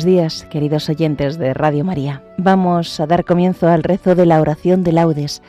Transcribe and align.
Buenos 0.00 0.16
días, 0.16 0.46
queridos 0.50 0.88
oyentes 0.88 1.36
de 1.36 1.52
Radio 1.52 1.84
María. 1.84 2.22
Vamos 2.38 2.98
a 3.00 3.06
dar 3.06 3.26
comienzo 3.26 3.68
al 3.68 3.82
rezo 3.82 4.14
de 4.14 4.24
la 4.24 4.40
oración 4.40 4.82
de 4.82 4.92
laudes. 4.92 5.42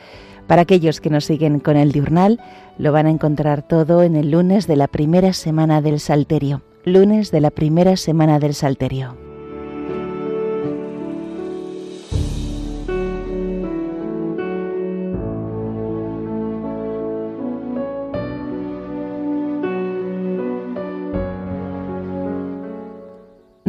Para 0.46 0.60
aquellos 0.60 1.00
que 1.00 1.08
nos 1.08 1.24
siguen 1.24 1.58
con 1.58 1.78
el 1.78 1.90
diurnal, 1.90 2.38
lo 2.76 2.92
van 2.92 3.06
a 3.06 3.10
encontrar 3.10 3.62
todo 3.62 4.02
en 4.02 4.14
el 4.14 4.30
lunes 4.30 4.66
de 4.66 4.76
la 4.76 4.88
primera 4.88 5.32
semana 5.32 5.80
del 5.80 6.00
Salterio. 6.00 6.60
Lunes 6.84 7.30
de 7.30 7.40
la 7.40 7.50
primera 7.50 7.96
semana 7.96 8.38
del 8.38 8.52
Salterio. 8.52 9.21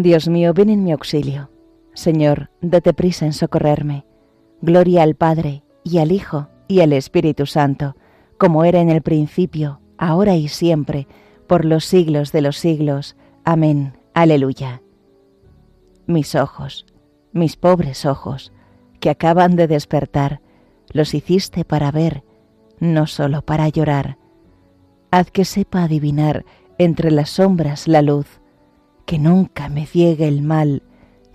Dios 0.03 0.28
mío, 0.28 0.53
ven 0.53 0.69
en 0.69 0.84
mi 0.84 0.91
auxilio. 0.91 1.50
Señor, 1.94 2.52
date 2.59 2.94
prisa 2.94 3.25
en 3.25 3.31
socorrerme. 3.31 4.06
Gloria 4.62 5.02
al 5.02 5.16
Padre, 5.16 5.64
y 5.81 6.00
al 6.00 6.12
Hijo, 6.12 6.50
y 6.68 6.81
al 6.81 6.91
Espíritu 6.91 7.46
Santo, 7.46 7.96
como 8.38 8.66
era 8.66 8.81
en 8.81 8.90
el 8.90 9.02
principio, 9.02 9.80
ahora 9.97 10.36
y 10.36 10.50
siempre, 10.50 11.08
por 11.47 11.63
los 11.63 11.86
siglos 11.86 12.34
de 12.34 12.42
los 12.42 12.58
siglos. 12.58 13.16
Amén. 13.46 13.97
Aleluya. 14.13 14.81
Mis 16.06 16.36
ojos, 16.36 16.86
mis 17.31 17.56
pobres 17.56 18.06
ojos, 18.06 18.52
que 19.00 19.09
acaban 19.09 19.56
de 19.56 19.68
despertar, 19.68 20.42
los 20.92 21.13
hiciste 21.13 21.63
para 21.63 21.92
ver, 21.92 22.25
no 22.78 23.08
solo 23.08 23.42
para 23.42 23.69
llorar. 23.69 24.18
Haz 25.12 25.31
que 25.31 25.46
sepa 25.46 25.84
adivinar 25.84 26.44
entre 26.78 27.09
las 27.09 27.30
sombras 27.30 27.88
la 27.88 28.02
luz 28.02 28.43
que 29.06 29.19
nunca 29.19 29.69
me 29.69 29.86
ciegue 29.86 30.28
el 30.28 30.41
mal, 30.41 30.84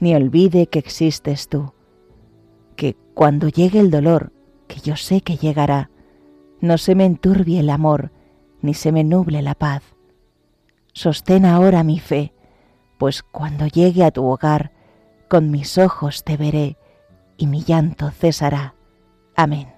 ni 0.00 0.14
olvide 0.14 0.68
que 0.68 0.78
existes 0.78 1.48
tú. 1.48 1.72
Que 2.76 2.96
cuando 3.14 3.48
llegue 3.48 3.80
el 3.80 3.90
dolor, 3.90 4.32
que 4.66 4.80
yo 4.80 4.96
sé 4.96 5.20
que 5.20 5.36
llegará, 5.36 5.90
no 6.60 6.78
se 6.78 6.94
me 6.94 7.04
enturbie 7.04 7.60
el 7.60 7.70
amor, 7.70 8.12
ni 8.62 8.74
se 8.74 8.92
me 8.92 9.04
nuble 9.04 9.42
la 9.42 9.54
paz. 9.54 9.82
Sostén 10.92 11.44
ahora 11.44 11.84
mi 11.84 11.98
fe, 11.98 12.32
pues 12.98 13.22
cuando 13.22 13.66
llegue 13.66 14.04
a 14.04 14.10
tu 14.10 14.26
hogar, 14.26 14.72
con 15.28 15.50
mis 15.50 15.78
ojos 15.78 16.24
te 16.24 16.36
veré, 16.36 16.76
y 17.36 17.46
mi 17.46 17.62
llanto 17.62 18.10
cesará. 18.10 18.74
Amén. 19.36 19.77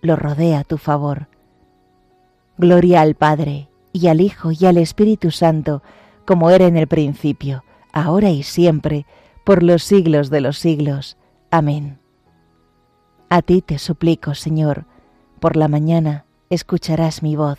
lo 0.00 0.16
rodea 0.16 0.64
tu 0.64 0.78
favor. 0.78 1.28
Gloria 2.58 3.00
al 3.00 3.14
Padre, 3.14 3.68
y 3.92 4.08
al 4.08 4.20
Hijo, 4.20 4.50
y 4.52 4.66
al 4.66 4.76
Espíritu 4.76 5.30
Santo, 5.30 5.82
como 6.26 6.50
era 6.50 6.66
en 6.66 6.76
el 6.76 6.86
principio, 6.86 7.64
ahora 7.92 8.30
y 8.30 8.42
siempre, 8.42 9.06
por 9.44 9.62
los 9.62 9.82
siglos 9.82 10.30
de 10.30 10.40
los 10.40 10.58
siglos. 10.58 11.16
Amén. 11.50 11.98
A 13.28 13.42
ti 13.42 13.62
te 13.62 13.78
suplico, 13.78 14.34
Señor, 14.34 14.86
por 15.40 15.56
la 15.56 15.68
mañana 15.68 16.24
escucharás 16.50 17.22
mi 17.22 17.36
voz. 17.36 17.58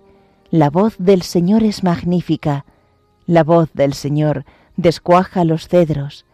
la 0.51 0.69
voz 0.69 0.95
del 0.97 1.21
Señor 1.21 1.63
es 1.63 1.81
magnífica, 1.81 2.65
la 3.25 3.45
voz 3.45 3.69
del 3.73 3.93
Señor 3.93 4.43
descuaja 4.75 5.45
los 5.45 5.69
cedros, 5.69 6.25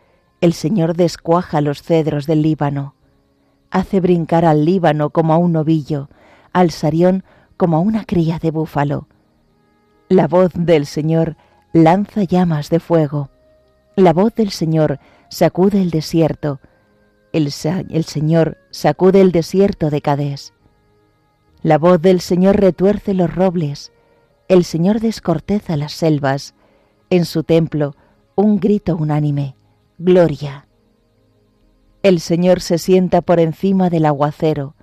el 0.42 0.54
Señor 0.54 0.96
descuaja 0.96 1.62
los 1.62 1.84
cedros 1.84 2.26
del 2.26 2.42
Líbano. 2.42 2.96
Hace 3.70 4.00
brincar 4.00 4.44
al 4.44 4.66
Líbano 4.66 5.12
como 5.12 5.34
a 5.34 5.38
un 5.38 5.52
novillo, 5.52 6.10
al 6.52 6.72
Sarión 6.72 7.24
como 7.58 7.78
a 7.78 7.80
una 7.80 8.06
cría 8.06 8.40
de 8.40 8.50
búfalo. 8.50 9.08
La 10.10 10.28
voz 10.28 10.52
del 10.56 10.88
Señor 10.88 11.38
lanza 11.72 12.24
llamas 12.24 12.72
de 12.72 12.80
fuego. 12.80 13.30
La 13.96 14.14
voz 14.14 14.34
del 14.34 14.50
Señor 14.50 15.00
sacude 15.30 15.80
el 15.80 15.92
desierto. 15.92 16.60
El, 17.34 17.54
el 17.92 18.04
Señor 18.06 18.58
sacude 18.72 19.22
el 19.22 19.32
desierto 19.32 19.92
de 19.92 20.02
Cadés. 20.02 20.56
La 21.62 21.78
voz 21.78 22.02
del 22.02 22.20
Señor 22.20 22.60
retuerce 22.60 23.14
los 23.14 23.32
robles 23.32 23.92
el 24.48 24.64
Señor 24.64 25.02
descorteza 25.02 25.76
las 25.76 25.94
selvas, 25.94 26.54
en 27.10 27.26
su 27.26 27.44
templo 27.44 27.96
un 28.36 28.60
grito 28.60 28.96
unánime, 28.96 29.56
Gloria. 29.98 30.68
El 32.04 32.20
Señor 32.20 32.62
se 32.62 32.78
sienta 32.78 33.22
por 33.22 33.40
encima 33.40 33.90
del 33.90 34.06
aguacero, 34.06 34.76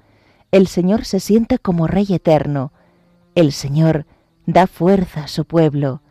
el 0.50 0.66
Señor 0.66 1.04
se 1.04 1.20
sienta 1.20 1.58
como 1.58 1.86
Rey 1.86 2.06
eterno, 2.10 2.72
el 3.34 3.52
Señor 3.52 4.06
da 4.46 4.66
fuerza 4.66 5.24
a 5.24 5.28
su 5.28 5.44
pueblo, 5.44 6.02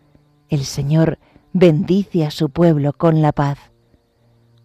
el 0.50 0.66
Señor 0.66 1.20
bendice 1.52 2.26
a 2.26 2.32
su 2.32 2.50
pueblo 2.50 2.94
con 2.94 3.22
la 3.22 3.32
paz. 3.32 3.60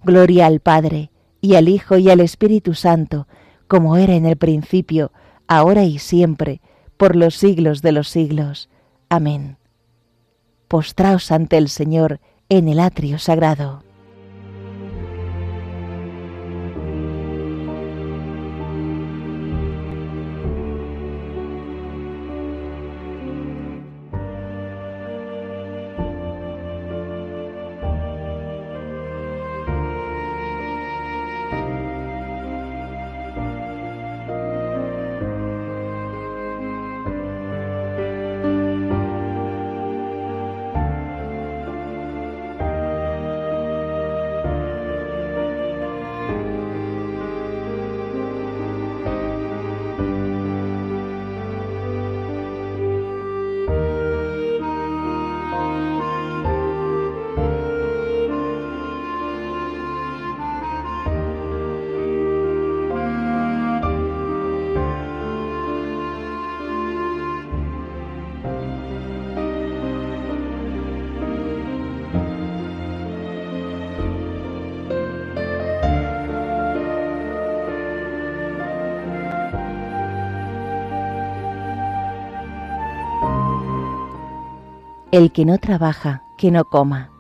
Gloria 0.02 0.46
al 0.46 0.60
Padre, 0.60 1.10
y 1.40 1.54
al 1.56 1.68
Hijo, 1.68 1.98
y 1.98 2.08
al 2.10 2.20
Espíritu 2.20 2.74
Santo, 2.74 3.28
como 3.66 3.96
era 3.96 4.14
en 4.14 4.24
el 4.24 4.36
principio, 4.36 5.12
ahora 5.46 5.84
y 5.84 5.98
siempre, 5.98 6.60
por 6.96 7.16
los 7.16 7.34
siglos 7.34 7.82
de 7.82 7.92
los 7.92 8.08
siglos. 8.08 8.68
Amén. 9.08 9.56
Postraos 10.68 11.32
ante 11.32 11.56
el 11.56 11.68
Señor 11.68 12.20
en 12.48 12.68
el 12.68 12.80
atrio 12.80 13.18
sagrado. 13.18 13.87
El 85.10 85.32
que 85.32 85.46
no 85.46 85.56
trabaja, 85.56 86.22
que 86.36 86.50
no 86.50 86.66
coma, 86.66 87.10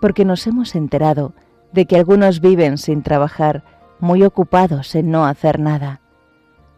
porque 0.00 0.24
nos 0.24 0.46
hemos 0.46 0.74
enterado 0.74 1.34
de 1.70 1.84
que 1.84 1.96
algunos 1.96 2.40
viven 2.40 2.78
sin 2.78 3.02
trabajar, 3.02 3.62
muy 4.00 4.22
ocupados 4.22 4.94
en 4.94 5.10
no 5.10 5.26
hacer 5.26 5.60
nada. 5.60 6.00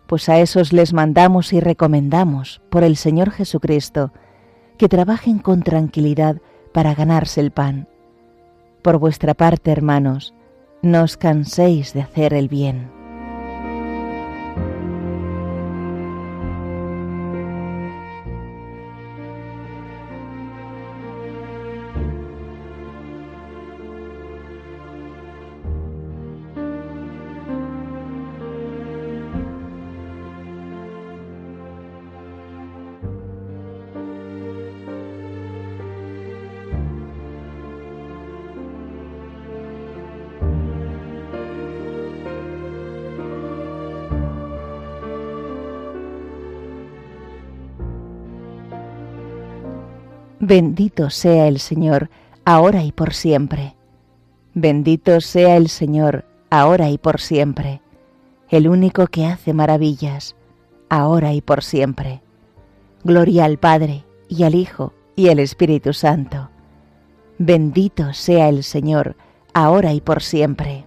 Pues 0.08 0.28
a 0.28 0.40
esos 0.40 0.72
les 0.72 0.92
mandamos 0.92 1.52
y 1.52 1.60
recomendamos, 1.60 2.60
por 2.70 2.82
el 2.82 2.96
Señor 2.96 3.30
Jesucristo, 3.30 4.12
que 4.78 4.88
trabajen 4.88 5.38
con 5.38 5.62
tranquilidad 5.62 6.40
para 6.72 6.92
ganarse 6.92 7.40
el 7.40 7.52
pan. 7.52 7.86
Por 8.82 8.98
vuestra 8.98 9.34
parte, 9.34 9.70
hermanos, 9.70 10.34
no 10.82 11.04
os 11.04 11.16
canséis 11.16 11.92
de 11.94 12.02
hacer 12.02 12.34
el 12.34 12.48
bien. 12.48 12.97
Bendito 50.48 51.10
sea 51.10 51.46
el 51.46 51.58
Señor, 51.58 52.08
ahora 52.46 52.82
y 52.82 52.90
por 52.90 53.12
siempre. 53.12 53.74
Bendito 54.54 55.20
sea 55.20 55.58
el 55.58 55.68
Señor, 55.68 56.24
ahora 56.48 56.88
y 56.88 56.96
por 56.96 57.20
siempre, 57.20 57.82
el 58.48 58.66
único 58.66 59.08
que 59.08 59.26
hace 59.26 59.52
maravillas, 59.52 60.36
ahora 60.88 61.34
y 61.34 61.42
por 61.42 61.62
siempre. 61.62 62.22
Gloria 63.04 63.44
al 63.44 63.58
Padre, 63.58 64.06
y 64.26 64.44
al 64.44 64.54
Hijo, 64.54 64.94
y 65.16 65.28
al 65.28 65.38
Espíritu 65.38 65.92
Santo. 65.92 66.48
Bendito 67.36 68.14
sea 68.14 68.48
el 68.48 68.64
Señor, 68.64 69.16
ahora 69.52 69.92
y 69.92 70.00
por 70.00 70.22
siempre. 70.22 70.86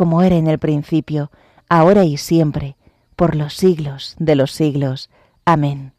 como 0.00 0.22
era 0.22 0.36
en 0.36 0.46
el 0.46 0.58
principio, 0.58 1.30
ahora 1.68 2.06
y 2.06 2.16
siempre, 2.16 2.74
por 3.16 3.36
los 3.36 3.52
siglos 3.52 4.16
de 4.18 4.34
los 4.34 4.50
siglos. 4.50 5.10
Amén. 5.44 5.92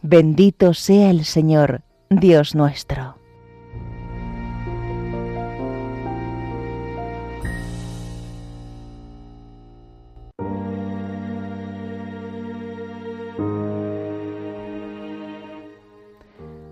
Bendito 0.00 0.74
sea 0.74 1.10
el 1.10 1.24
Señor, 1.24 1.82
Dios 2.10 2.56
nuestro. 2.56 3.18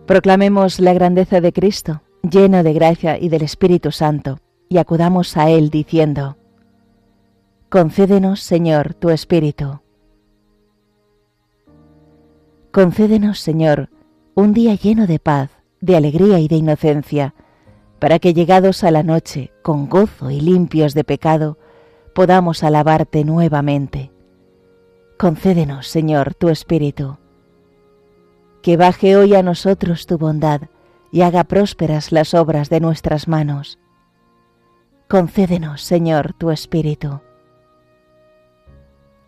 Proclamemos 0.08 0.80
la 0.80 0.92
grandeza 0.92 1.40
de 1.40 1.52
Cristo, 1.52 2.02
lleno 2.28 2.64
de 2.64 2.72
gracia 2.72 3.16
y 3.16 3.28
del 3.28 3.42
Espíritu 3.42 3.92
Santo 3.92 4.40
y 4.72 4.78
acudamos 4.78 5.36
a 5.36 5.50
Él 5.50 5.68
diciendo, 5.68 6.36
Concédenos, 7.68 8.40
Señor, 8.40 8.94
tu 8.94 9.10
Espíritu. 9.10 9.80
Concédenos, 12.70 13.40
Señor, 13.40 13.90
un 14.36 14.54
día 14.54 14.76
lleno 14.76 15.08
de 15.08 15.18
paz, 15.18 15.50
de 15.80 15.96
alegría 15.96 16.38
y 16.38 16.46
de 16.46 16.54
inocencia, 16.54 17.34
para 17.98 18.20
que 18.20 18.32
llegados 18.32 18.84
a 18.84 18.92
la 18.92 19.02
noche, 19.02 19.52
con 19.62 19.88
gozo 19.88 20.30
y 20.30 20.40
limpios 20.40 20.94
de 20.94 21.02
pecado, 21.02 21.58
podamos 22.14 22.62
alabarte 22.62 23.24
nuevamente. 23.24 24.12
Concédenos, 25.18 25.88
Señor, 25.88 26.34
tu 26.34 26.48
Espíritu. 26.48 27.18
Que 28.62 28.76
baje 28.76 29.16
hoy 29.16 29.34
a 29.34 29.42
nosotros 29.42 30.06
tu 30.06 30.16
bondad 30.16 30.62
y 31.10 31.22
haga 31.22 31.42
prósperas 31.42 32.12
las 32.12 32.34
obras 32.34 32.70
de 32.70 32.78
nuestras 32.78 33.26
manos 33.26 33.80
Concédenos, 35.10 35.82
Señor, 35.82 36.34
tu 36.34 36.52
Espíritu. 36.52 37.20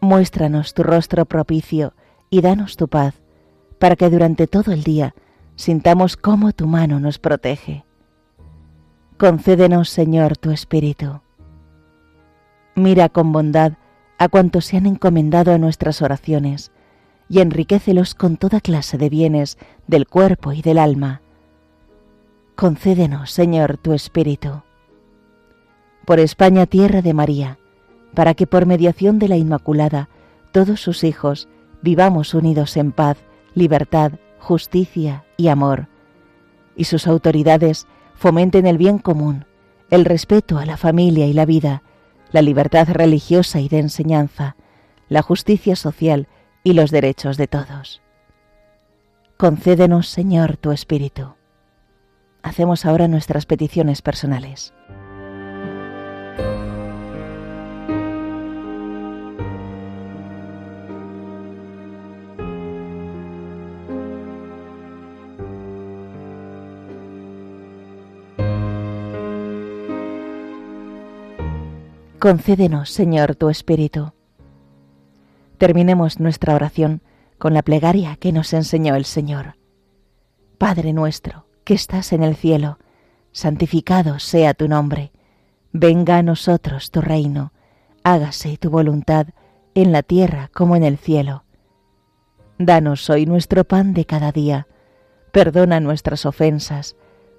Muéstranos 0.00 0.74
tu 0.74 0.84
rostro 0.84 1.24
propicio 1.24 1.92
y 2.30 2.40
danos 2.40 2.76
tu 2.76 2.86
paz, 2.86 3.20
para 3.80 3.96
que 3.96 4.08
durante 4.08 4.46
todo 4.46 4.70
el 4.70 4.84
día 4.84 5.16
sintamos 5.56 6.16
cómo 6.16 6.52
tu 6.52 6.68
mano 6.68 7.00
nos 7.00 7.18
protege. 7.18 7.84
Concédenos, 9.18 9.88
Señor, 9.88 10.36
tu 10.36 10.52
Espíritu. 10.52 11.20
Mira 12.76 13.08
con 13.08 13.32
bondad 13.32 13.72
a 14.18 14.28
cuantos 14.28 14.66
se 14.66 14.76
han 14.76 14.86
encomendado 14.86 15.52
a 15.52 15.58
nuestras 15.58 16.00
oraciones, 16.00 16.70
y 17.28 17.40
enriquecelos 17.40 18.14
con 18.14 18.36
toda 18.36 18.60
clase 18.60 18.98
de 18.98 19.08
bienes 19.08 19.58
del 19.88 20.06
cuerpo 20.06 20.52
y 20.52 20.62
del 20.62 20.78
alma. 20.78 21.22
Concédenos, 22.54 23.32
Señor, 23.32 23.78
tu 23.78 23.94
Espíritu 23.94 24.62
por 26.12 26.20
España 26.20 26.66
tierra 26.66 27.00
de 27.00 27.14
María, 27.14 27.58
para 28.12 28.34
que 28.34 28.46
por 28.46 28.66
mediación 28.66 29.18
de 29.18 29.28
la 29.28 29.38
Inmaculada 29.38 30.10
todos 30.50 30.78
sus 30.78 31.04
hijos 31.04 31.48
vivamos 31.80 32.34
unidos 32.34 32.76
en 32.76 32.92
paz, 32.92 33.16
libertad, 33.54 34.12
justicia 34.38 35.24
y 35.38 35.48
amor, 35.48 35.88
y 36.76 36.84
sus 36.84 37.06
autoridades 37.06 37.86
fomenten 38.14 38.66
el 38.66 38.76
bien 38.76 38.98
común, 38.98 39.46
el 39.88 40.04
respeto 40.04 40.58
a 40.58 40.66
la 40.66 40.76
familia 40.76 41.26
y 41.26 41.32
la 41.32 41.46
vida, 41.46 41.82
la 42.30 42.42
libertad 42.42 42.88
religiosa 42.90 43.60
y 43.60 43.70
de 43.70 43.78
enseñanza, 43.78 44.56
la 45.08 45.22
justicia 45.22 45.76
social 45.76 46.28
y 46.62 46.74
los 46.74 46.90
derechos 46.90 47.38
de 47.38 47.46
todos. 47.46 48.02
Concédenos, 49.38 50.08
Señor, 50.08 50.58
tu 50.58 50.72
Espíritu. 50.72 51.36
Hacemos 52.42 52.84
ahora 52.84 53.08
nuestras 53.08 53.46
peticiones 53.46 54.02
personales. 54.02 54.74
Concédenos, 72.22 72.88
Señor, 72.90 73.34
tu 73.34 73.50
Espíritu. 73.50 74.12
Terminemos 75.58 76.20
nuestra 76.20 76.54
oración 76.54 77.02
con 77.36 77.52
la 77.52 77.62
plegaria 77.62 78.14
que 78.14 78.30
nos 78.30 78.52
enseñó 78.52 78.94
el 78.94 79.06
Señor. 79.06 79.56
Padre 80.56 80.92
nuestro, 80.92 81.46
que 81.64 81.74
estás 81.74 82.12
en 82.12 82.22
el 82.22 82.36
cielo, 82.36 82.78
santificado 83.32 84.20
sea 84.20 84.54
tu 84.54 84.68
nombre. 84.68 85.10
Venga 85.72 86.18
a 86.18 86.22
nosotros 86.22 86.92
tu 86.92 87.00
reino, 87.00 87.52
hágase 88.04 88.56
tu 88.56 88.70
voluntad 88.70 89.26
en 89.74 89.90
la 89.90 90.04
tierra 90.04 90.48
como 90.54 90.76
en 90.76 90.84
el 90.84 90.98
cielo. 90.98 91.42
Danos 92.56 93.10
hoy 93.10 93.26
nuestro 93.26 93.64
pan 93.64 93.94
de 93.94 94.04
cada 94.04 94.30
día, 94.30 94.68
perdona 95.32 95.80
nuestras 95.80 96.24
ofensas, 96.24 96.94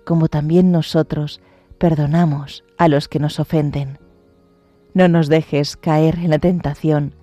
como 0.05 0.27
también 0.27 0.73
nosotros 0.73 1.39
perdonamos 1.77 2.65
a 2.77 2.89
los 2.89 3.07
que 3.07 3.19
nos 3.19 3.39
ofenden 3.39 4.02
no 4.93 5.07
nos 5.07 5.27
dejes 5.27 5.75
caer 5.75 6.15
en 6.15 6.29
la 6.29 6.39
tentación 6.39 7.15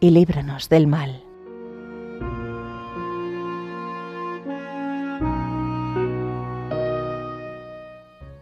y 0.00 0.10
líbranos 0.10 0.68
del 0.68 0.86
mal. 0.86 1.22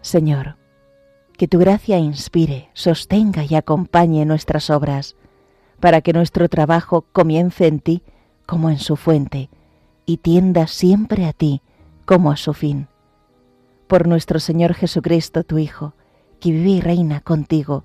Señor, 0.01 0.57
que 1.37 1.49
tu 1.49 1.59
gracia 1.59 1.99
inspire, 1.99 2.70
sostenga 2.73 3.44
y 3.44 3.55
acompañe 3.55 4.25
nuestras 4.25 4.70
obras, 4.70 5.16
para 5.81 6.01
que 6.01 6.12
nuestro 6.12 6.49
trabajo 6.49 7.07
comience 7.12 7.66
en 7.66 7.81
ti 7.81 8.03
como 8.46 8.70
en 8.70 8.79
su 8.79 8.96
fuente, 8.96 9.49
y 10.07 10.18
tienda 10.18 10.66
siempre 10.66 11.27
a 11.27 11.33
ti 11.33 11.62
como 12.05 12.31
a 12.31 12.37
su 12.37 12.53
fin. 12.53 12.88
Por 13.87 14.07
nuestro 14.07 14.40
Señor 14.40 14.75
Jesucristo, 14.75 15.44
tu 15.44 15.59
Hijo, 15.59 15.94
que 16.40 16.51
vive 16.51 16.70
y 16.70 16.81
reina 16.81 17.20
contigo, 17.20 17.85